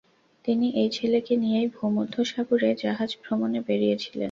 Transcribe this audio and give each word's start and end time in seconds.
তিনি 0.45 0.67
এই 0.81 0.89
ছেলেকে 0.89 1.33
নিয়েই 1.37 1.67
ভূমধ্যসাগরে 1.75 2.69
জাহাজ 2.83 3.09
ভ্রমণে 3.21 3.59
বেরিয়েছিলেন। 3.67 4.19